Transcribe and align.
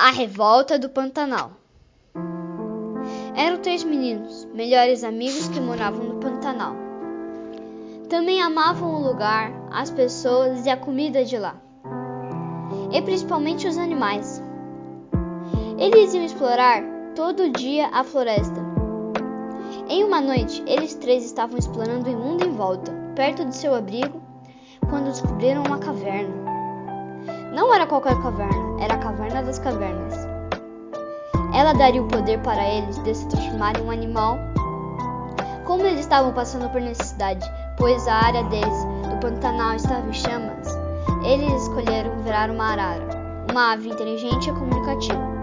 A 0.00 0.12
Revolta 0.12 0.78
do 0.78 0.88
Pantanal 0.88 1.50
Eram 3.34 3.58
três 3.58 3.82
meninos, 3.82 4.44
melhores 4.54 5.02
amigos 5.02 5.48
que 5.48 5.58
moravam 5.58 6.04
no 6.04 6.20
Pantanal. 6.20 6.76
Também 8.08 8.40
amavam 8.40 8.94
o 8.94 9.02
lugar, 9.04 9.50
as 9.72 9.90
pessoas 9.90 10.64
e 10.64 10.70
a 10.70 10.76
comida 10.76 11.24
de 11.24 11.36
lá. 11.36 11.56
E 12.92 13.02
principalmente 13.02 13.66
os 13.66 13.76
animais. 13.76 14.40
Eles 15.76 16.14
iam 16.14 16.24
explorar 16.24 16.80
todo 17.16 17.50
dia 17.50 17.88
a 17.88 18.04
floresta. 18.04 18.60
Em 19.88 20.04
uma 20.04 20.20
noite, 20.20 20.62
eles 20.64 20.94
três 20.94 21.24
estavam 21.24 21.58
explorando 21.58 22.08
o 22.08 22.16
mundo 22.16 22.46
em 22.46 22.52
volta, 22.52 22.92
perto 23.16 23.44
de 23.44 23.56
seu 23.56 23.74
abrigo, 23.74 24.22
quando 24.88 25.06
descobriram 25.06 25.64
uma 25.64 25.80
caverna. 25.80 26.47
Não 27.52 27.74
era 27.74 27.86
qualquer 27.86 28.20
caverna, 28.20 28.82
era 28.82 28.94
a 28.94 28.98
caverna 28.98 29.42
das 29.42 29.58
cavernas. 29.58 30.14
Ela 31.54 31.72
daria 31.72 32.02
o 32.02 32.08
poder 32.08 32.38
para 32.40 32.62
eles 32.68 32.98
de 33.02 33.14
se 33.14 33.26
transformar 33.28 33.78
em 33.78 33.84
um 33.84 33.90
animal. 33.90 34.38
Como 35.64 35.82
eles 35.82 36.00
estavam 36.00 36.32
passando 36.32 36.70
por 36.70 36.80
necessidade, 36.80 37.44
pois 37.76 38.06
a 38.06 38.14
área 38.14 38.44
deles 38.44 38.84
do 39.08 39.16
Pantanal 39.20 39.74
estava 39.74 40.06
em 40.06 40.12
chamas, 40.12 40.68
eles 41.24 41.62
escolheram 41.62 42.22
virar 42.22 42.50
uma 42.50 42.72
arara, 42.72 43.08
uma 43.50 43.72
ave 43.72 43.88
inteligente 43.88 44.50
e 44.50 44.52
comunicativa. 44.52 45.38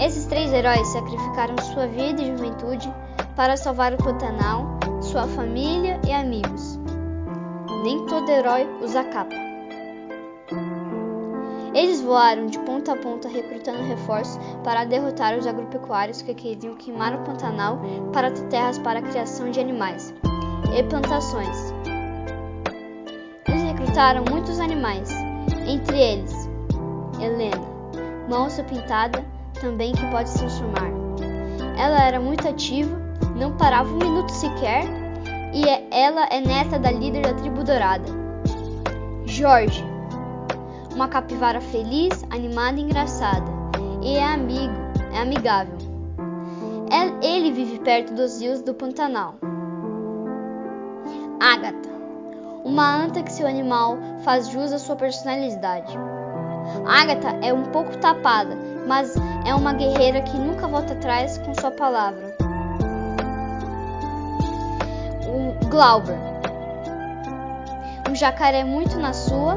Esses 0.00 0.24
três 0.26 0.52
heróis 0.52 0.86
sacrificaram 0.88 1.58
sua 1.58 1.86
vida 1.88 2.22
e 2.22 2.26
juventude 2.36 2.92
para 3.36 3.56
salvar 3.56 3.92
o 3.92 3.98
Pantanal, 3.98 4.78
sua 5.02 5.26
família 5.26 6.00
e 6.06 6.12
amigos. 6.12 6.78
Nem 7.82 8.06
todo 8.06 8.30
herói 8.30 8.68
usa 8.82 9.04
capa. 9.04 9.49
Eles 11.72 12.00
voaram 12.00 12.46
de 12.46 12.58
ponta 12.60 12.92
a 12.92 12.96
ponta 12.96 13.28
recrutando 13.28 13.82
reforços 13.84 14.38
para 14.64 14.84
derrotar 14.84 15.38
os 15.38 15.46
agropecuários 15.46 16.20
que 16.20 16.34
queriam 16.34 16.74
queimar 16.74 17.14
o 17.14 17.24
Pantanal 17.24 17.80
para 18.12 18.30
ter 18.30 18.42
terras 18.48 18.78
para 18.78 18.98
a 18.98 19.02
criação 19.02 19.50
de 19.50 19.60
animais 19.60 20.12
e 20.76 20.82
plantações. 20.82 21.72
Eles 23.46 23.62
recrutaram 23.62 24.24
muitos 24.28 24.58
animais, 24.58 25.10
entre 25.66 25.98
eles 25.98 26.50
Helena, 27.20 27.60
uma 28.26 28.44
onça 28.44 28.64
pintada, 28.64 29.24
também 29.60 29.92
que 29.92 30.06
pode 30.10 30.30
se 30.30 30.38
transformar. 30.38 30.90
Ela 31.78 32.02
era 32.02 32.18
muito 32.18 32.48
ativa, 32.48 32.96
não 33.36 33.56
parava 33.56 33.90
um 33.90 33.98
minuto 33.98 34.30
sequer, 34.30 34.84
e 35.52 35.64
ela 35.94 36.26
é 36.26 36.40
neta 36.40 36.78
da 36.78 36.90
líder 36.90 37.22
da 37.22 37.34
tribo 37.34 37.62
dourada. 37.62 38.04
Jorge, 39.26 39.84
uma 40.94 41.08
capivara 41.08 41.60
feliz, 41.60 42.24
animada 42.30 42.78
e 42.78 42.82
engraçada. 42.82 43.50
E 44.02 44.16
é 44.16 44.24
amigo, 44.24 44.74
é 45.12 45.20
amigável. 45.20 45.76
É, 46.90 47.26
ele 47.26 47.52
vive 47.52 47.78
perto 47.80 48.14
dos 48.14 48.40
rios 48.40 48.60
do 48.62 48.74
Pantanal. 48.74 49.36
Ágata, 51.38 51.88
uma 52.64 52.96
anta 52.96 53.22
que 53.22 53.32
seu 53.32 53.46
animal 53.46 53.98
faz 54.24 54.48
jus 54.48 54.72
à 54.72 54.78
sua 54.78 54.96
personalidade. 54.96 55.96
Ágata 56.86 57.28
é 57.42 57.52
um 57.52 57.64
pouco 57.64 57.96
tapada, 57.98 58.56
mas 58.86 59.14
é 59.46 59.54
uma 59.54 59.72
guerreira 59.72 60.20
que 60.22 60.36
nunca 60.36 60.66
volta 60.66 60.92
atrás 60.92 61.38
com 61.38 61.54
sua 61.54 61.70
palavra. 61.70 62.36
O 65.26 65.68
Glauber, 65.68 66.18
um 68.10 68.14
jacaré 68.14 68.64
muito 68.64 68.98
na 68.98 69.12
sua 69.12 69.56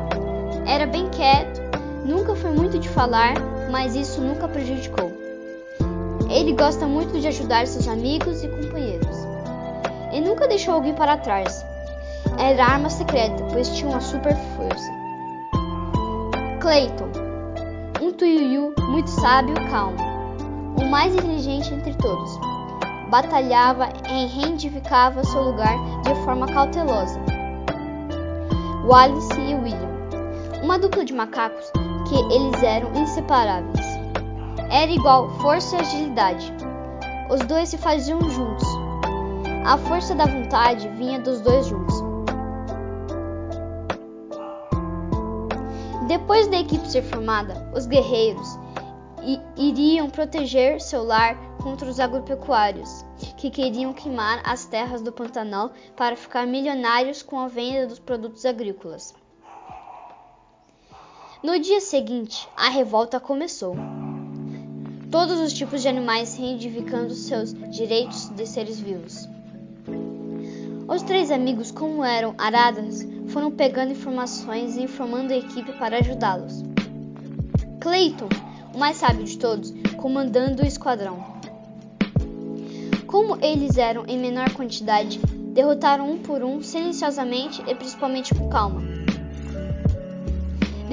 era 0.66 0.88
bem 0.88 1.10
quieto, 1.10 1.62
nunca 2.06 2.36
foi 2.36 2.52
muito 2.52 2.80
de 2.80 2.88
falar, 2.88 3.34
mas 3.70 3.96
isso 3.96 4.22
nunca 4.22 4.48
prejudicou. 4.48 5.12
Ele 6.30 6.54
gosta 6.54 6.86
muito 6.86 7.20
de 7.20 7.28
ajudar 7.28 7.68
seus 7.68 7.88
amigos 7.88 8.44
e 8.44 8.48
companheiros. 8.48 9.18
E 10.12 10.22
nunca 10.22 10.48
deixou 10.48 10.76
alguém 10.76 10.94
para 10.94 11.18
trás. 11.18 11.66
Era 12.38 12.66
arma 12.66 12.90
secreta, 12.90 13.44
pois 13.52 13.70
tinha 13.70 13.90
uma 13.90 14.00
super 14.00 14.36
força. 14.56 14.92
Clayton, 16.62 17.10
um 18.02 18.12
tuiuiu 18.14 18.74
muito 18.80 19.10
sábio 19.10 19.54
e 19.54 19.70
calmo, 19.70 19.98
o 20.80 20.86
mais 20.86 21.14
inteligente 21.14 21.74
entre 21.74 21.94
todos. 21.96 22.40
Batalhava 23.10 23.90
e 24.10 24.26
reivindificava 24.28 25.24
seu 25.26 25.44
lugar 25.44 25.76
de 26.04 26.16
forma 26.24 26.48
cautelosa. 26.48 27.20
Wallace 28.88 29.40
e 29.40 29.56
William 29.56 29.93
uma 30.64 30.80
dupla 30.80 31.04
de 31.04 31.14
macacos 31.14 31.70
que 32.08 32.16
eles 32.34 32.64
eram 32.64 32.94
inseparáveis. 32.94 33.86
Era 34.72 34.90
igual 34.90 35.30
força 35.40 35.76
e 35.76 35.80
agilidade. 35.82 36.54
Os 37.30 37.42
dois 37.42 37.68
se 37.68 37.78
faziam 37.78 38.22
juntos. 38.30 38.66
A 39.66 39.78
força 39.78 40.16
da 40.16 40.26
vontade 40.26 40.88
vinha 40.88 41.20
dos 41.20 41.42
dois 41.42 41.68
juntos. 41.68 42.02
Depois 46.08 46.48
da 46.48 46.58
equipe 46.58 46.88
ser 46.88 47.02
formada, 47.02 47.70
os 47.76 47.86
guerreiros 47.86 48.58
iriam 49.58 50.10
proteger 50.10 50.80
seu 50.80 51.04
lar 51.04 51.36
contra 51.62 51.90
os 51.90 52.00
agropecuários, 52.00 53.06
que 53.38 53.50
queriam 53.50 53.94
queimar 53.94 54.42
as 54.46 54.66
terras 54.66 55.02
do 55.02 55.12
Pantanal 55.12 55.72
para 55.96 56.16
ficar 56.16 56.48
milionários 56.48 57.22
com 57.22 57.40
a 57.40 57.48
venda 57.48 57.88
dos 57.88 58.00
produtos 58.00 58.46
agrícolas. 58.46 59.14
No 61.44 61.60
dia 61.60 61.82
seguinte, 61.82 62.48
a 62.56 62.70
revolta 62.70 63.20
começou. 63.20 63.76
Todos 65.12 65.42
os 65.42 65.52
tipos 65.52 65.82
de 65.82 65.90
animais 65.90 66.38
reivindicando 66.38 67.14
seus 67.14 67.54
direitos 67.70 68.30
de 68.30 68.48
seres 68.48 68.80
vivos. 68.80 69.28
Os 70.88 71.02
três 71.02 71.30
amigos, 71.30 71.70
como 71.70 72.02
eram 72.02 72.34
aradas, 72.38 73.06
foram 73.28 73.52
pegando 73.52 73.92
informações 73.92 74.78
e 74.78 74.84
informando 74.84 75.34
a 75.34 75.38
equipe 75.38 75.74
para 75.74 75.98
ajudá-los. 75.98 76.64
Clayton, 77.82 78.30
o 78.74 78.78
mais 78.78 78.96
sábio 78.96 79.26
de 79.26 79.38
todos, 79.38 79.74
comandando 79.98 80.64
o 80.64 80.66
esquadrão. 80.66 81.22
Como 83.06 83.38
eles 83.44 83.78
eram 83.78 84.06
em 84.08 84.18
menor 84.18 84.54
quantidade, 84.54 85.20
derrotaram 85.54 86.10
um 86.10 86.20
por 86.20 86.42
um, 86.42 86.62
silenciosamente 86.62 87.62
e 87.68 87.76
principalmente 87.76 88.34
com 88.34 88.48
calma. 88.48 88.93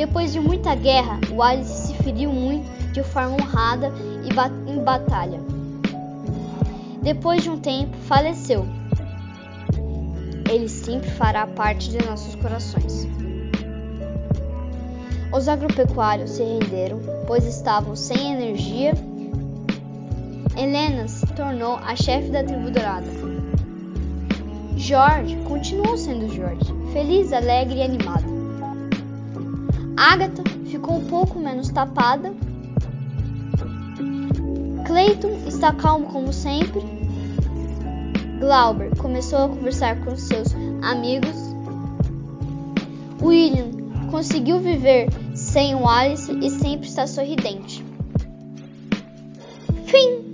Depois 0.01 0.33
de 0.33 0.41
muita 0.41 0.75
guerra, 0.75 1.21
Wallace 1.31 1.89
se 1.89 1.95
feriu 2.03 2.33
muito 2.33 2.67
de 2.91 3.03
forma 3.03 3.35
honrada 3.35 3.93
e 4.25 4.73
em 4.73 4.83
batalha. 4.83 5.39
Depois 7.03 7.43
de 7.43 7.51
um 7.51 7.61
tempo, 7.61 7.95
faleceu. 7.99 8.67
Ele 10.49 10.71
sempre 10.71 11.11
fará 11.11 11.47
parte 11.47 11.91
de 11.91 12.03
nossos 12.07 12.35
corações. 12.37 13.07
Os 15.31 15.47
agropecuários 15.47 16.31
se 16.31 16.45
renderam, 16.45 16.99
pois 17.27 17.45
estavam 17.45 17.95
sem 17.95 18.33
energia. 18.33 18.95
Helena 20.57 21.09
se 21.09 21.27
tornou 21.27 21.75
a 21.75 21.95
chefe 21.95 22.31
da 22.31 22.43
tribo 22.43 22.71
dourada. 22.71 23.07
George 24.79 25.37
continuou 25.47 25.99
sendo 25.99 26.27
George, 26.35 26.73
feliz, 26.91 27.35
alegre 27.35 27.81
e 27.81 27.83
animado. 27.83 28.40
Agatha 30.01 30.43
ficou 30.65 30.97
um 30.97 31.05
pouco 31.05 31.39
menos 31.39 31.69
tapada. 31.69 32.33
Clayton 34.87 35.47
está 35.47 35.75
calmo 35.75 36.07
como 36.07 36.33
sempre. 36.33 36.81
Glauber 38.39 38.97
começou 38.97 39.41
a 39.41 39.49
conversar 39.51 40.03
com 40.03 40.17
seus 40.17 40.55
amigos. 40.81 41.37
William 43.21 43.73
conseguiu 44.11 44.59
viver 44.59 45.11
sem 45.35 45.75
o 45.75 45.87
Alice 45.87 46.33
e 46.33 46.49
sempre 46.49 46.89
está 46.89 47.07
sorridente. 47.07 47.85
Fim! 49.85 50.30